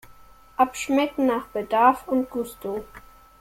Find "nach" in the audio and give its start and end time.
1.27-1.45